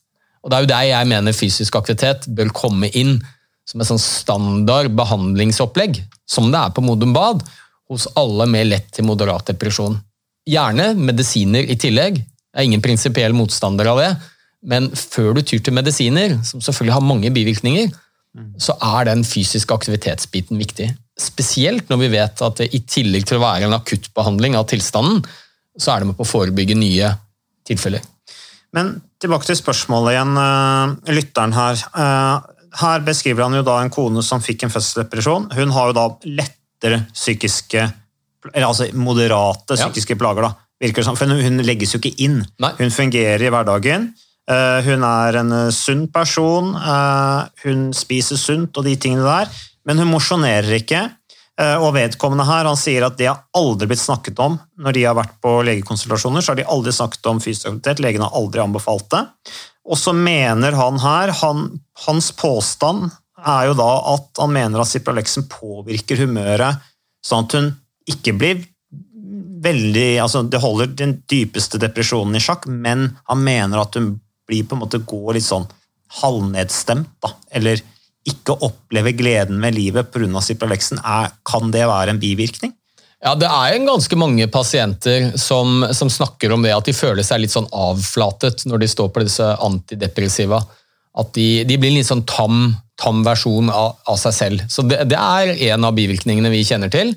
[0.44, 3.16] Og Det er jo der jeg mener fysisk aktivitet bør komme inn
[3.64, 7.40] som et sånn standard behandlingsopplegg, som det er på Modum Bad,
[7.88, 9.96] hos alle med lett til moderat depresjon.
[10.48, 14.11] Gjerne medisiner i tillegg, jeg er ingen prinsipiell motstander av det,
[14.64, 17.90] men før du tyr til medisiner, som selvfølgelig har mange bivirkninger,
[18.59, 20.88] så er den fysiske aktivitetsbiten viktig.
[21.20, 25.22] Spesielt når vi vet at det i tillegg til å være en akuttbehandling av tilstanden,
[25.78, 27.12] så er det med på å forebygge nye
[27.66, 28.02] tilfeller.
[28.74, 31.74] Men tilbake til spørsmålet igjen, eh, lytteren her.
[31.94, 35.52] Eh, Her beskriver han jo da en kone som fikk en fødselsdepresjon.
[35.54, 37.85] Hun har jo da lettere psykiske,
[38.52, 39.87] eller altså moderate Ja.
[39.88, 40.54] psykiske plager, da.
[40.83, 42.44] Virker det som, for hun- legges jo ikke inn.
[42.61, 42.72] Nei.
[42.78, 44.12] Hun fungerer i hverdagen.
[44.50, 46.74] Eh, Hun er en eh, sunn person.
[46.76, 49.48] eh, Hun spiser sunt og de tingene der,
[49.87, 51.11] men hun mosjonerer ikke.
[51.57, 55.14] Og vedkommende her, han sier at det har aldri blitt snakket om når de har
[55.14, 56.42] vært på legekonsultasjoner.
[56.42, 59.28] så har de aldri snakket om fysisk aktivitet, legen har aldri anbefalt det.
[59.87, 61.78] Og så mener han her, han,
[62.09, 63.12] hans påstand
[63.46, 66.80] er jo da at han mener at Cipralexen påvirker humøret,
[67.24, 67.76] sånn at hun
[68.10, 68.62] ikke blir
[69.64, 74.10] veldig altså Det holder den dypeste depresjonen i sjakk, men han mener at hun
[74.48, 75.64] blir på en måte går litt sånn
[76.20, 77.32] halvnedstemt, da.
[77.56, 77.80] Eller
[78.28, 80.40] ikke opplever gleden med livet pga.
[80.44, 81.00] Cipralexen.
[81.44, 82.72] Kan det være en bivirkning?
[83.24, 87.24] Ja, Det er en ganske mange pasienter som, som snakker om det at de føler
[87.24, 90.60] seg litt sånn avflatet når de står på disse antidepressiva.
[91.16, 94.66] At de, de blir en litt sånn tam, tam versjon av, av seg selv.
[94.68, 97.14] Så det, det er en av bivirkningene vi kjenner til.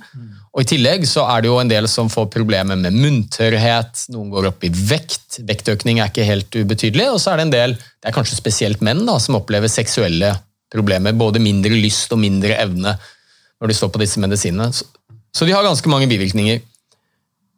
[0.58, 4.32] Og I tillegg så er det jo en del som får problemer med munntørrhet, noen
[4.34, 7.76] går opp i vekt, vektøkning er ikke helt ubetydelig, og så er det en del,
[7.78, 10.34] det er kanskje spesielt menn, da, som opplever seksuelle
[10.74, 14.72] problemer, både mindre lyst og mindre evne når de står på disse medisinene.
[14.74, 16.66] Så, de har ganske mange bivirkninger.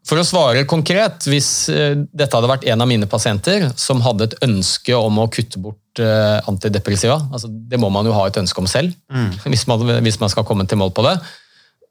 [0.07, 4.27] For å svare konkret, hvis eh, dette hadde vært en av mine pasienter som hadde
[4.27, 8.43] et ønske om å kutte bort eh, antidepressiva, altså det må man jo ha et
[8.43, 9.31] ønske om selv Mm.
[9.53, 11.15] hvis, man, hvis man skal komme til mål på det,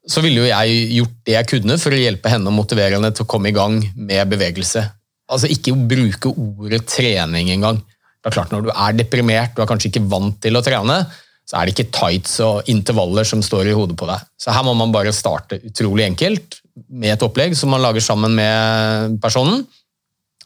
[0.09, 3.11] så ville jo jeg gjort det jeg kunne for å hjelpe henne og motivere henne
[3.12, 4.85] til å komme i gang med bevegelse.
[5.29, 7.83] Altså ikke bruke ordet trening engang.
[8.18, 11.03] Det er klart Når du er deprimert, du er kanskje ikke vant til å trene,
[11.49, 14.25] så er det ikke tights og intervaller som står i hodet på deg.
[14.37, 18.35] Så her må man bare starte utrolig enkelt med et opplegg som man lager sammen
[18.37, 19.62] med personen.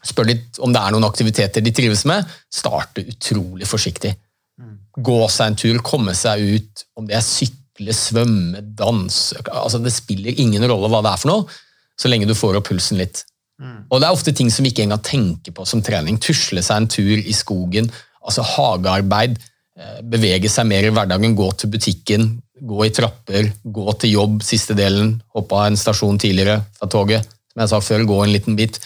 [0.03, 2.27] Spør litt om det er noen aktiviteter de trives med.
[2.51, 4.15] Starte utrolig forsiktig.
[4.93, 7.25] Gå seg en tur, komme seg ut, om det er
[7.73, 11.47] sykle, svømme, danse altså Det spiller ingen rolle hva det er for noe,
[11.99, 13.25] så lenge du får opp pulsen litt.
[13.91, 16.19] Og det er ofte ting som vi ikke engang tenker på som trening.
[16.19, 17.91] Tusle seg en tur i skogen,
[18.23, 19.39] altså hagearbeid,
[19.79, 24.43] eh, bevege seg mer i hverdagen, gå til butikken, gå i trapper, gå til jobb
[24.43, 28.33] siste delen, hoppe av en stasjon tidligere fra toget, som jeg sa før, gå en
[28.33, 28.81] liten bit.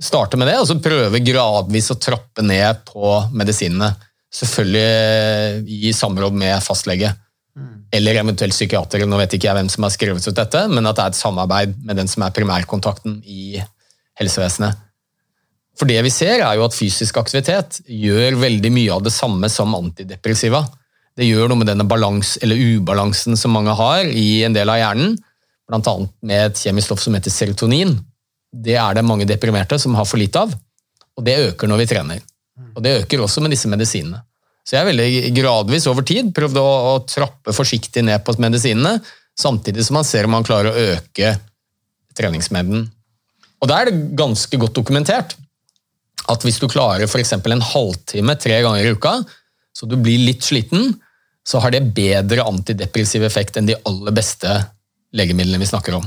[0.00, 3.94] Starte med det, og så prøve gradvis å trappe ned på medisinene.
[4.32, 7.12] Selvfølgelig i samråd med fastlege.
[7.94, 10.98] Eller eventuelt psykiatere, Nå vet ikke jeg hvem som har skrevet ut dette, men at
[10.98, 13.60] det er et samarbeid med den som er primærkontakten i
[14.18, 14.82] helsevesenet.
[15.76, 19.48] For det vi ser, er jo at fysisk aktivitet gjør veldig mye av det samme
[19.52, 20.62] som antidepressiva.
[21.16, 24.80] Det gjør noe med denne balans, eller ubalansen som mange har i en del av
[24.80, 25.16] hjernen,
[25.66, 25.96] bl.a.
[26.28, 27.92] med et kjemisk stoff som heter serotonin.
[28.52, 30.54] Det er det mange deprimerte som har for lite av,
[31.16, 32.24] og det øker når vi trener.
[32.76, 34.22] Og det øker også med disse medisinene.
[34.66, 38.98] Så jeg veldig gradvis over tid prøvd å, å trappe forsiktig ned på medisinene,
[39.38, 41.36] samtidig som man ser om man klarer å øke
[42.18, 42.86] treningsmengden.
[43.62, 45.36] Og da er det ganske godt dokumentert
[46.26, 47.36] at hvis du klarer f.eks.
[47.38, 49.20] en halvtime tre ganger i uka,
[49.76, 50.96] så du blir litt sliten,
[51.46, 54.50] så har det bedre antidepressiv effekt enn de aller beste
[55.16, 56.06] legemidlene vi snakker om.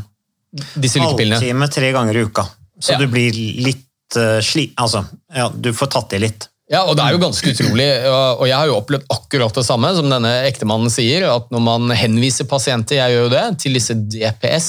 [0.51, 1.39] Disse lykkepillene.
[1.39, 2.43] Halvtime tre ganger i uka.
[2.79, 2.99] Så Ja.
[2.99, 3.31] du blir
[3.63, 4.71] litt uh, sli...
[4.75, 6.49] Altså, ja, du får tatt i litt.
[6.69, 9.89] Ja, og det er jo ganske utrolig, og jeg har jo opplevd akkurat det samme
[9.97, 13.95] som denne ektemannen sier, at når man henviser pasienter, jeg gjør jo det, til disse
[13.97, 14.67] DPS,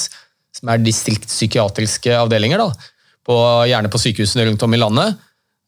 [0.57, 2.71] som er distriktspsykiatriske avdelinger, da,
[3.29, 3.37] på,
[3.69, 5.21] gjerne på sykehusene rundt om i landet,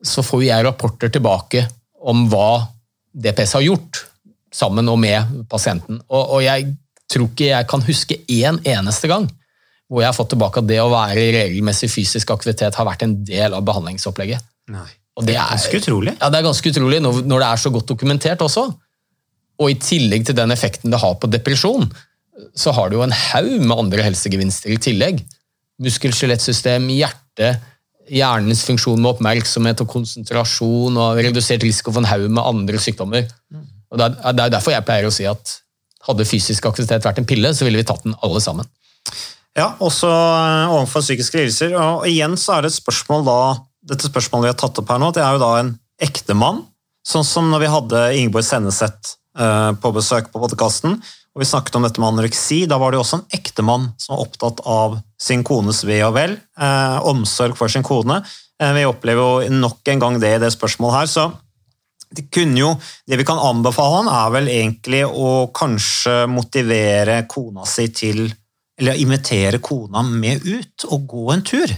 [0.02, 1.66] så får jeg rapporter tilbake
[2.00, 2.64] om hva
[3.12, 4.06] DPS har gjort,
[4.52, 6.00] sammen og med pasienten.
[6.08, 6.72] Og, og jeg
[7.12, 9.28] tror ikke jeg kan huske én eneste gang
[9.92, 13.04] hvor jeg har fått tilbake at det å være i regelmessig fysisk aktivitet har vært
[13.04, 14.40] en del av behandlingsopplegget.
[14.72, 14.88] Nei.
[15.18, 16.14] Og det er Ganske utrolig.
[16.20, 18.64] Ja, det er ganske utrolig når, når det er så godt dokumentert også.
[19.61, 21.85] Og i tillegg til den effekten det har på depresjon,
[22.57, 25.20] så har det jo en haug med andre helsegevinster i tillegg.
[25.83, 27.53] Muskel-skjelettsystem, hjerte,
[28.12, 33.29] hjernens funksjon med oppmerksomhet og konsentrasjon og redusert risiko for en haug med andre sykdommer.
[33.92, 35.59] Og Det er er derfor jeg pleier å si at
[36.09, 38.66] hadde fysisk aktivitet vært en pille, så ville vi tatt den alle sammen.
[39.57, 41.77] Ja, også eh, overfor psykiske lidelser.
[41.77, 43.38] Og igjen så er det et spørsmål da,
[43.82, 46.62] dette spørsmålet vi har tatt opp her nå, det er jo da en ektemann,
[47.06, 50.96] sånn som når vi hadde Ingeborg Senneset eh, på besøk på podkasten,
[51.32, 54.14] og vi snakket om dette med anoreksi, da var det jo også en ektemann som
[54.14, 58.20] var opptatt av sin kones ve og vel, eh, omsorg for sin kone.
[58.60, 61.30] Eh, vi opplever jo nok en gang det i det spørsmålet her, så
[62.12, 62.74] det, kunne jo,
[63.08, 68.26] det vi kan anbefale han er vel egentlig å kanskje motivere kona si til
[68.82, 71.72] eller invitere kona med ut og gå en tur.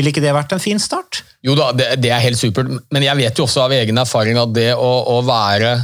[0.00, 1.20] Ville ikke det vært en fin start?
[1.44, 4.38] Jo da, det, det er helt supert, men jeg vet jo også av egen erfaring
[4.40, 5.74] at det å, å være,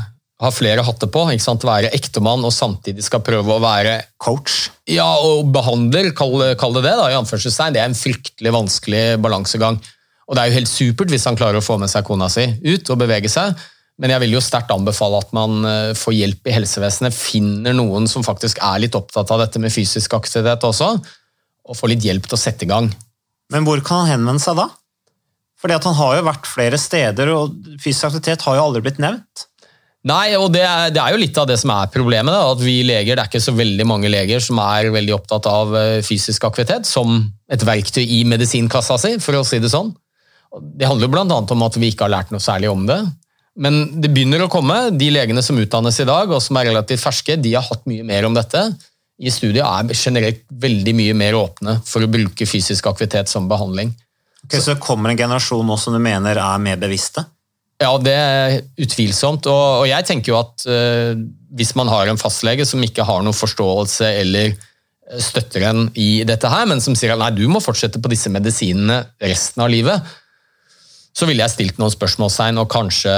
[0.41, 1.67] ha flere hatter på, ikke sant?
[1.69, 4.71] være ektemann og samtidig skal prøve å være Coach.
[4.89, 9.05] ja, og behandler, kall, kall det det, da, i anførselstegn, det er en fryktelig vanskelig
[9.21, 9.81] balansegang.
[10.27, 12.49] Og det er jo helt supert hvis han klarer å få med seg kona si
[12.65, 13.53] ut og bevege seg,
[14.01, 18.09] men jeg vil jo sterkt anbefale at man eh, får hjelp i helsevesenet, finner noen
[18.11, 20.91] som faktisk er litt opptatt av dette med fysisk aktivitet også,
[21.67, 22.91] og får litt hjelp til å sette i gang.
[23.53, 24.71] Men hvor kan han henvende seg da?
[25.61, 29.03] Fordi at han har jo vært flere steder, og fysisk aktivitet har jo aldri blitt
[29.03, 29.47] nevnt.
[30.07, 32.31] Nei, og det er, det er jo litt av det som er problemet.
[32.31, 35.49] Da, at vi leger, Det er ikke så veldig mange leger som er veldig opptatt
[35.51, 39.91] av eh, fysisk aktivitet som et verktøy i medisinkassa si, for å si det sånn.
[40.55, 41.41] Det handler jo bl.a.
[41.57, 43.01] om at vi ikke har lært noe særlig om det.
[43.59, 44.93] Men det begynner å komme.
[44.95, 48.07] De legene som utdannes i dag, og som er relativt ferske, de har hatt mye
[48.07, 48.63] mer om dette.
[49.17, 53.95] I studiet er generelt veldig mye mer åpne for å bruke fysisk aktivitet som behandling.
[54.45, 57.25] Okay, så det kommer en generasjon nå som du mener er mer bevisste?
[57.81, 59.49] Ja, det er utvilsomt.
[59.51, 61.17] Og, og jeg tenker jo at uh,
[61.57, 66.23] hvis man har en fastlege som ikke har noen forståelse eller eh, støtter en i
[66.29, 69.73] dette her, men som sier at nei, du må fortsette på disse medisinene resten av
[69.73, 70.15] livet,
[71.17, 73.17] så ville jeg stilt noen spørsmålstegn og kanskje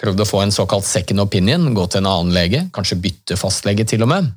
[0.00, 3.84] prøvd å få en såkalt second opinion, gå til en annen lege, kanskje bytte fastlege
[3.88, 4.30] til og med.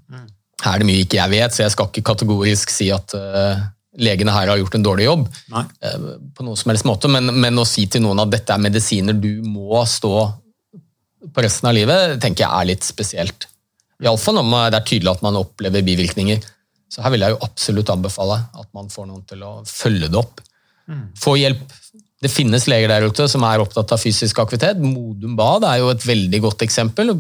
[0.64, 3.60] Her er det mye ikke jeg vet, så jeg skal ikke kategorisk si at uh,
[4.02, 5.28] legene her har gjort en dårlig jobb.
[5.54, 5.64] Nei.
[5.86, 8.64] Uh, på noen som helst måte, men, men, å si til noen at dette er
[8.64, 10.16] medisiner du må stå
[11.34, 13.50] på resten av livet, tenker jeg er litt spesielt.
[14.04, 16.44] Iallfall når det er tydelig at man opplever bivirkninger.
[16.88, 20.20] Så her vil jeg jo absolutt anbefale at man får noen til å følge det
[20.20, 20.42] opp.
[20.88, 21.08] Mm.
[21.20, 21.64] Få hjelp.
[22.24, 24.80] Det finnes leger der ute som er opptatt av fysisk aktivitet.
[24.82, 27.14] Modum Bad er jo et veldig godt eksempel.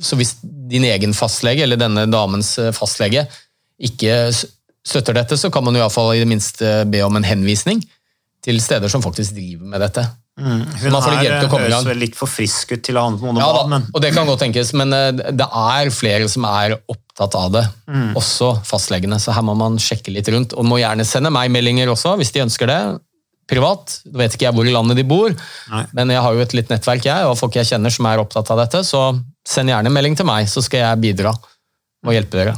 [0.00, 3.26] Så hvis din egen fastlege, eller denne damens eh, fastlege,
[3.84, 4.16] ikke
[4.84, 7.82] støtter dette, så kan man i, i det minste be om en henvisning
[8.44, 10.04] til steder som faktisk driver med dette.
[10.34, 10.64] Mm.
[10.66, 13.68] Hun her høres vel litt for frisk ut til å ha med ja, Bad.
[13.70, 13.84] Men...
[13.94, 17.64] Og det kan godt tenkes, men eh, det er flere som er opptatt av det.
[17.86, 18.12] Mm.
[18.18, 20.56] Også fastlegene, så her må man sjekke litt rundt.
[20.58, 22.80] Og må gjerne sende meg meldinger også, hvis de ønsker det
[23.50, 24.00] privat.
[24.08, 25.34] Da vet ikke jeg hvor i landet de bor,
[25.70, 25.84] Nei.
[25.96, 28.50] men jeg har jo et litt nettverk jeg, og folk jeg kjenner som er opptatt
[28.54, 29.10] av dette, så
[29.48, 32.56] send gjerne en melding til meg, så skal jeg bidra og hjelpe dere.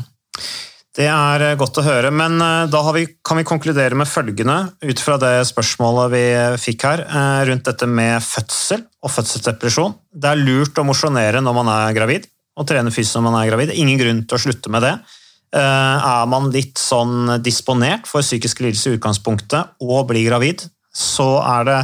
[0.96, 4.56] Det er eh, godt å høre, men eh, da vi, kan vi konkludere med følgende
[4.80, 6.22] ut fra det spørsmålet vi
[6.62, 9.96] fikk her eh, rundt dette med fødsel og fødselsdepresjon.
[10.16, 13.50] Det er lurt å mosjonere når man er gravid, og trene fysisk når man er
[13.50, 13.74] gravid.
[13.76, 14.96] Ingen grunn til å slutte med det.
[15.56, 21.68] Er man litt sånn disponert for psykisk lidelse i utgangspunktet og blir gravid, så er
[21.68, 21.76] det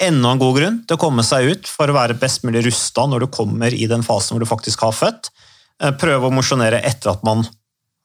[0.00, 3.06] enda en god grunn til å komme seg ut for å være best mulig rusta
[3.08, 5.30] når du kommer i den fasen hvor du faktisk har født.
[5.82, 7.44] Eh, prøve å mosjonere etter at man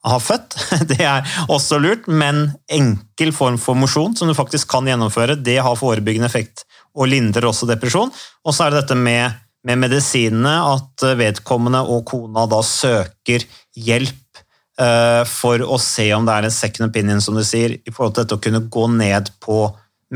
[0.05, 0.57] har født.
[0.91, 5.57] Det er også lurt, men enkel form for mosjon som du faktisk kan gjennomføre, det
[5.65, 6.65] har forebyggende effekt
[6.95, 8.13] og lindrer også depresjon.
[8.45, 9.33] Og så er det dette med,
[9.67, 13.43] med medisinene, at vedkommende og kona da søker
[13.75, 14.39] hjelp
[14.79, 18.15] uh, for å se om det er en second opinion, som du sier, i forhold
[18.15, 19.65] til dette å kunne gå ned på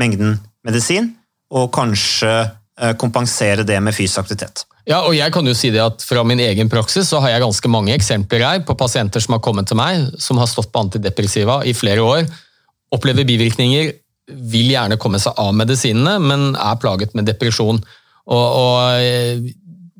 [0.00, 1.12] mengden medisin,
[1.50, 4.64] og kanskje eh, kompensere det med fysisk aktivitet.
[4.88, 7.44] Ja, og jeg kan jo si det at Fra min egen praksis så har jeg
[7.44, 10.82] ganske mange eksempler her på pasienter som har kommet til meg, som har stått på
[10.86, 12.24] antidepressiva i flere år,
[12.94, 13.92] opplever bivirkninger,
[14.50, 17.80] vil gjerne komme seg av medisinene, men er plaget med depresjon.
[18.30, 19.50] Og, og eh,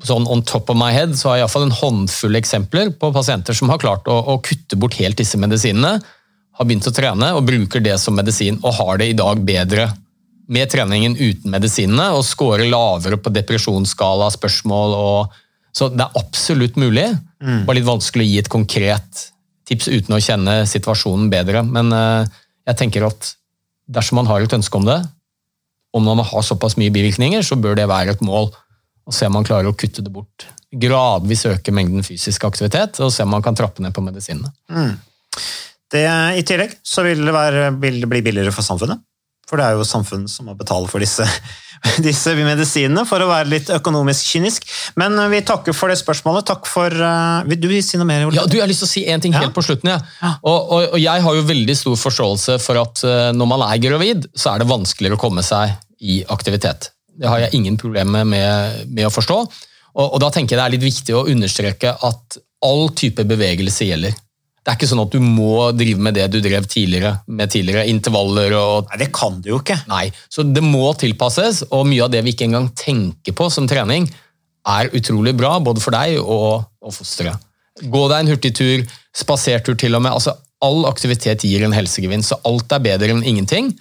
[0.07, 3.55] sånn On top of my head så har jeg iallfall en håndfull eksempler på pasienter
[3.57, 5.99] som har klart å, å kutte bort helt disse medisinene
[6.57, 9.87] har begynt å trene og bruker det som medisin, og har det i dag bedre
[10.51, 14.95] med treningen uten medisinene, og scorer lavere på depresjonsskala spørsmål.
[14.97, 15.35] Og,
[15.75, 17.07] så det er absolutt mulig.
[17.43, 17.63] Mm.
[17.67, 19.27] Bare litt vanskelig å gi et konkret
[19.69, 21.63] tips uten å kjenne situasjonen bedre.
[21.67, 23.33] Men uh, jeg tenker at
[23.91, 24.99] dersom man har et ønske om det,
[25.91, 28.51] om man har såpass mye bivirkninger, så bør det være et mål.
[29.07, 30.47] Og se om man klarer å kutte det bort.
[30.71, 34.53] Gradvis øke mengden fysisk aktivitet, og se om man kan trappe ned på medisinene.
[34.71, 34.93] Mm.
[35.91, 36.03] Det,
[36.39, 39.01] I tillegg så vil det, være, vil det, bli billigere for samfunnet.
[39.51, 41.25] For det er jo samfunnet som må betale for disse,
[42.07, 44.67] disse medisinene, for å være litt økonomisk kynisk.
[45.01, 46.47] Men vi takker for det spørsmålet.
[46.47, 48.23] Takk for uh, Vil du si noe mer?
[48.29, 48.39] Ole?
[48.39, 49.55] Ja, du, Jeg har lyst til å si en ting helt ja.
[49.57, 49.91] på slutten.
[49.91, 49.99] Ja.
[50.21, 50.31] ja.
[50.39, 53.83] Og, og, og, jeg har jo veldig stor forståelse for at uh, når man er
[53.83, 56.93] gravid, så er det vanskeligere å komme seg i aktivitet.
[57.19, 59.41] Det har jeg ingen problemer med, med å forstå.
[59.91, 63.89] Og, og da tenker jeg det er litt viktig å understreke at all type bevegelse
[63.89, 64.15] gjelder.
[64.61, 67.87] Det er ikke sånn at du må drive med det du drev tidligere, med tidligere
[67.89, 69.79] intervaller og Nei, Det kan du jo ikke.
[69.89, 73.69] Nei, så Det må tilpasses, og mye av det vi ikke engang tenker på som
[73.69, 74.05] trening,
[74.69, 77.41] er utrolig bra, både for deg og, og fosteret.
[77.81, 78.83] Gå deg en hurtigtur,
[79.17, 80.13] spasertur til og med.
[80.13, 83.71] altså All aktivitet gir en helsegevinst, så alt er bedre enn ingenting.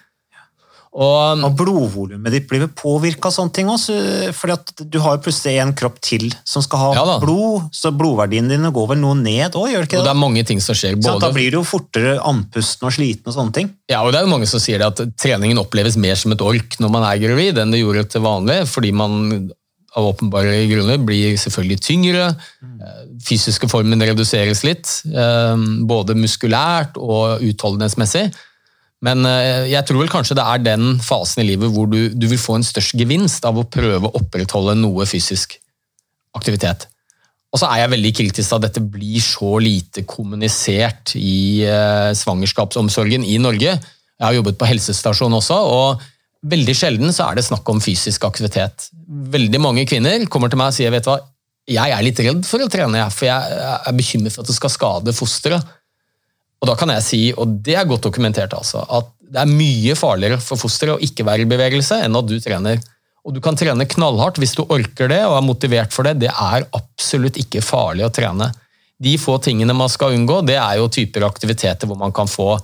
[0.91, 3.95] Og, og blodvolumet ditt blir påvirka av sånne ting også,
[4.35, 8.51] fordi du har jo plutselig en kropp til som skal ha ja blod, så blodverdiene
[8.51, 10.03] dine går vel noe ned òg, gjør det ikke det?
[10.03, 10.99] Og det er mange ting som skjer.
[10.99, 11.23] Både...
[11.23, 13.71] Da blir du jo fortere andpusten og sliten og sånne ting.
[13.93, 16.43] Ja, og det er jo mange som sier det at treningen oppleves mer som et
[16.43, 19.51] ork når man er gravid enn det gjorde til vanlig, fordi man
[19.99, 22.29] av åpenbare grunner blir selvfølgelig tyngre.
[22.63, 22.83] Mm.
[23.27, 28.31] Fysiske formen reduseres litt, eh, både muskulært og utholdenhetsmessig.
[29.05, 32.27] Men eh, jeg tror vel kanskje det er den fasen i livet hvor du, du,
[32.29, 35.57] vil få en størst gevinst av å prøve å opprettholde noe fysisk
[36.37, 36.87] aktivitet.
[37.51, 42.13] Og så er jeg veldig kritisk til at dette blir så lite kommunisert i eh,
[42.15, 43.75] svangerskapsomsorgen i Norge.
[43.75, 46.05] Jeg har jobbet på helsestasjon også, og
[46.53, 48.91] veldig sjelden så er det snakk om fysisk aktivitet.
[49.33, 51.19] Veldig mange kvinner kommer til meg og sier vet du hva,
[51.71, 54.73] jeg er litt redd for å trene, for jeg er bekymret for at det skal
[54.73, 55.77] skade fosteret.
[56.61, 59.95] Og da kan jeg si, og det er godt dokumentert, altså, at det er mye
[59.97, 62.81] farligere for fosteret å ikke være i bevegelse enn at du trener.
[63.25, 66.19] Og du kan trene knallhardt hvis du orker det og er motivert for det.
[66.25, 68.51] Det er absolutt ikke farlig å trene.
[69.01, 72.55] De få tingene man skal unngå, det er jo typer aktiviteter hvor man kan få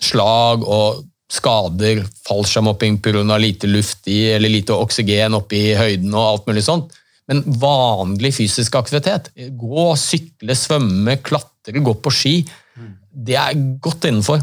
[0.00, 3.22] slag og skader, fallskjermhopping pga.
[3.38, 6.96] lite luft i, eller lite oksygen oppe i høyden og alt mulig sånt.
[7.30, 12.34] Men vanlig fysisk aktivitet, gå, sykle, svømme, klatre, gå på ski,
[13.10, 14.42] det er godt innenfor.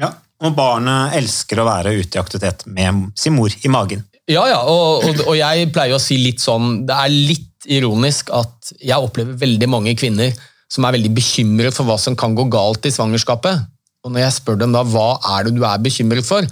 [0.00, 0.12] Ja,
[0.44, 4.04] Og barnet elsker å være ute i aktivitet med sin mor i magen.
[4.30, 8.30] Ja, ja, og, og, og jeg pleier å si litt sånn Det er litt ironisk
[8.32, 10.32] at jeg opplever veldig mange kvinner
[10.72, 13.60] som er veldig bekymret for hva som kan gå galt i svangerskapet.
[14.04, 16.44] Og når jeg spør dem da hva er det du er bekymret for,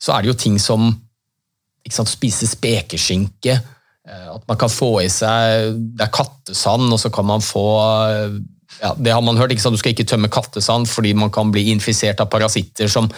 [0.00, 0.90] så er det jo ting som
[1.86, 7.00] ikke sant, spise spekeskinke, eh, at man kan få i seg Det er kattesand, og
[7.00, 7.68] så kan man få
[8.82, 9.76] ja, Det har man hørt, ikke sant?
[9.76, 13.10] du skal ikke tømme kattesand fordi man kan bli infisert av parasitter som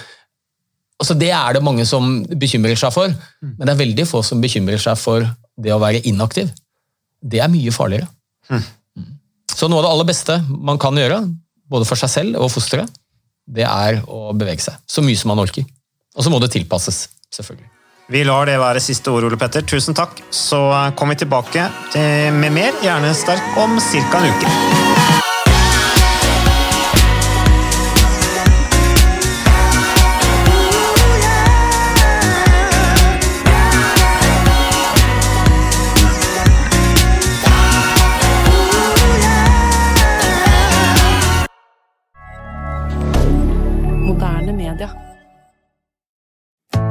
[1.01, 4.43] altså Det er det mange som bekymrer seg for, men det er veldig få som
[4.43, 5.25] bekymrer seg for
[5.57, 6.51] det å være inaktiv.
[7.21, 8.09] Det er mye farligere.
[8.51, 8.67] Mm.
[9.49, 11.23] Så noe av det aller beste man kan gjøre,
[11.73, 12.93] både for seg selv og fosteret,
[13.49, 14.77] det er å bevege seg.
[14.85, 15.65] Så mye som man orker.
[16.17, 17.71] Og så må det tilpasses, selvfølgelig.
[18.11, 19.63] Vi lar det være siste ord, Ole Petter.
[19.63, 20.19] Tusen takk.
[20.35, 20.59] Så
[20.99, 21.69] kommer vi tilbake
[22.35, 24.19] med mer Hjernesterk om ca.
[24.19, 25.20] en uke.